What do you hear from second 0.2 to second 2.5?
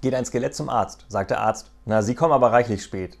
Skelett zum Arzt, sagt der Arzt. Na, Sie kommen